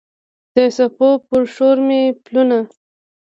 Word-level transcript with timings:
د 0.55 0.57
څپو 0.75 1.09
پر 1.27 1.41
شور 1.53 1.77
مې 1.87 2.01
پلونه 2.23 2.59